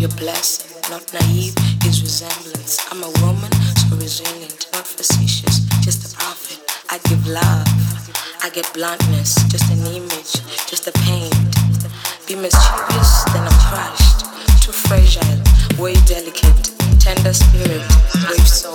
[0.00, 1.54] Your blessing, not naive,
[1.84, 2.78] is resemblance.
[2.90, 6.58] I'm a woman, so resilient, not facetious, just a prophet.
[6.88, 7.68] I give love,
[8.42, 11.36] I get bluntness, just an image, just a paint.
[12.26, 14.24] Be mischievous, then I'm crushed.
[14.64, 15.38] Too fragile,
[15.76, 17.84] way delicate, tender spirit,
[18.24, 18.72] brave soul.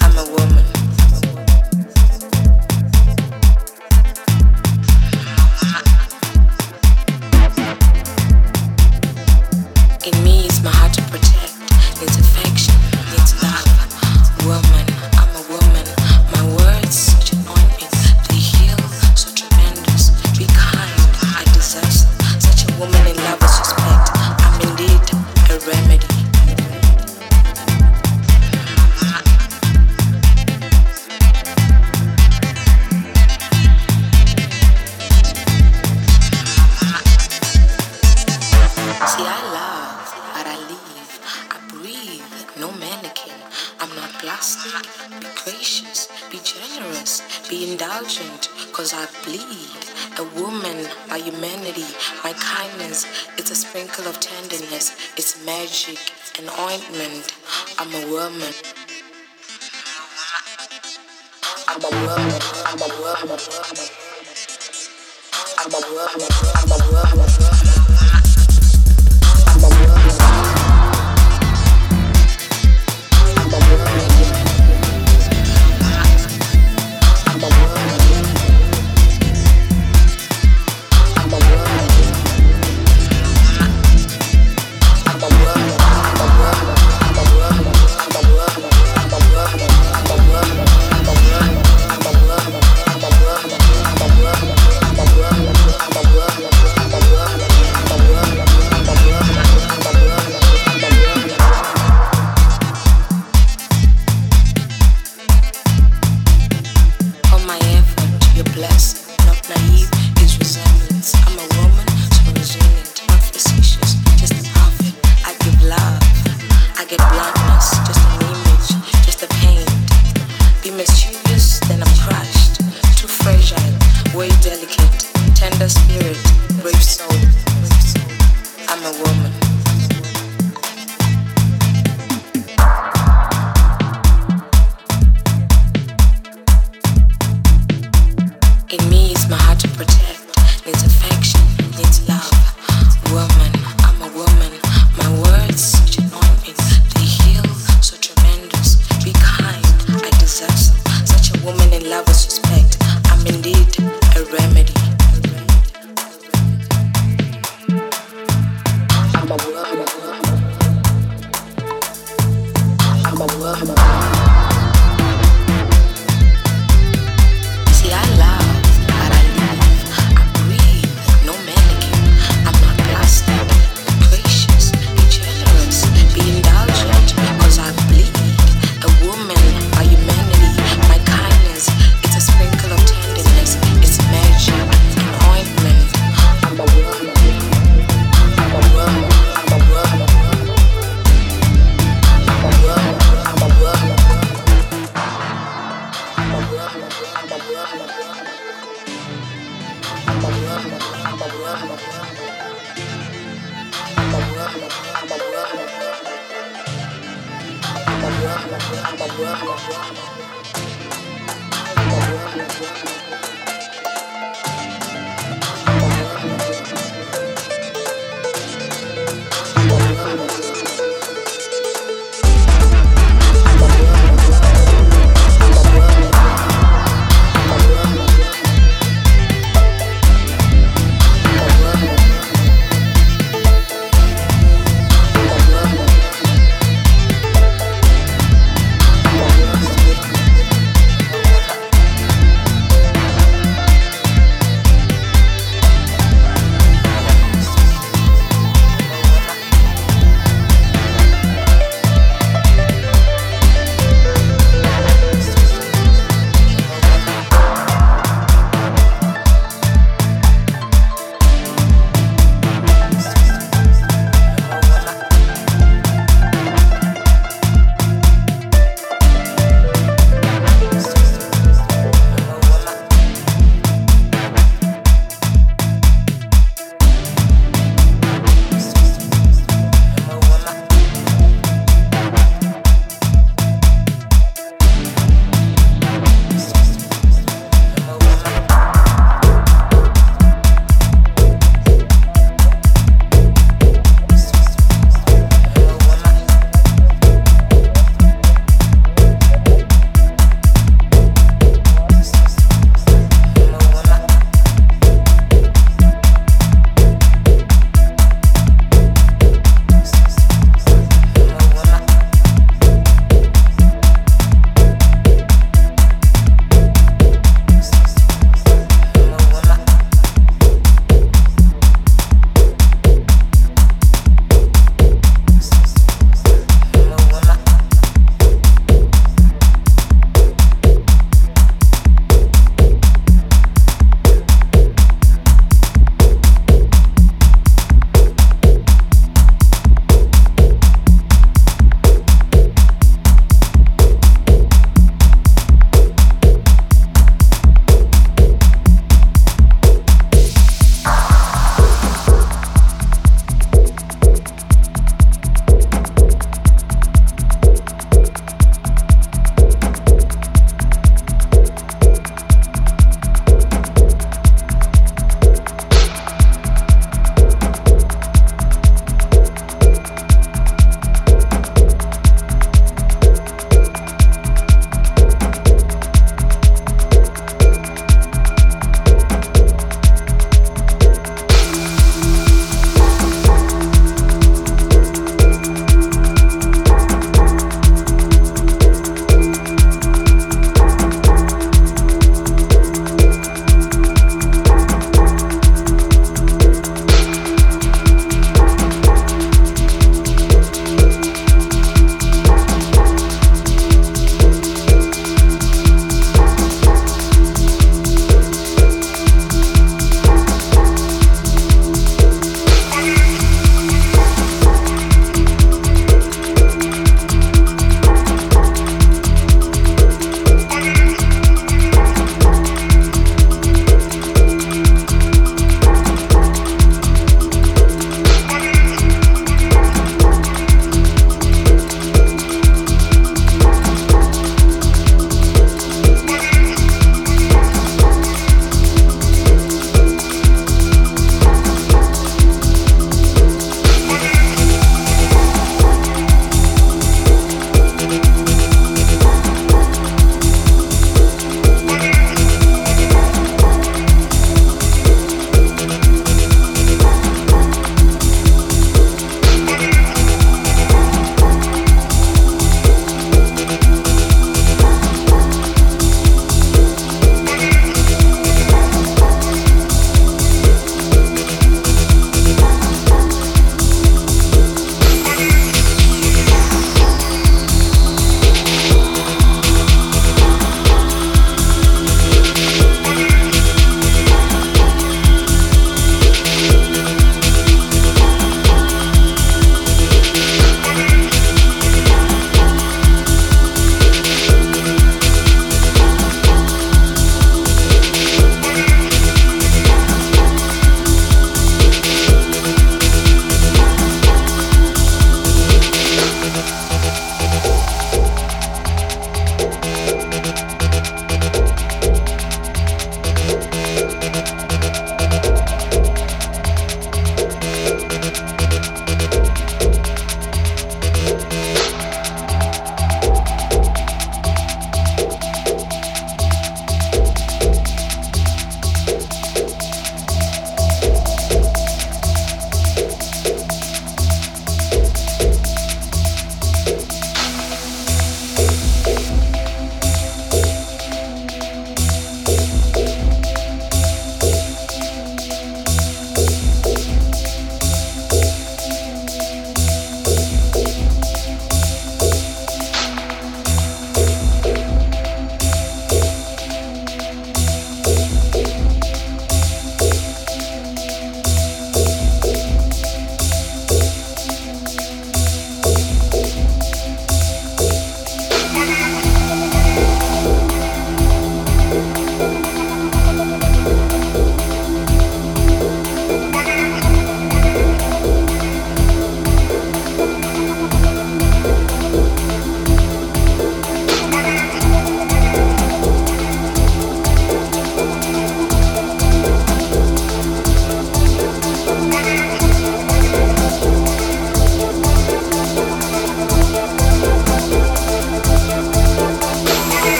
[0.00, 0.77] I'm a woman.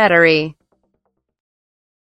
[0.00, 0.56] Battery